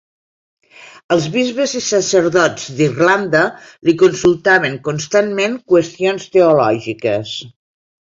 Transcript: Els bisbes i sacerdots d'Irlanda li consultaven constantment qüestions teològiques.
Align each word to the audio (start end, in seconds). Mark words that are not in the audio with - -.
Els 1.15 1.27
bisbes 1.35 1.75
i 1.81 1.81
sacerdots 1.89 2.65
d'Irlanda 2.81 3.43
li 3.91 3.97
consultaven 4.03 4.81
constantment 4.91 5.63
qüestions 5.75 6.31
teològiques. 6.39 7.41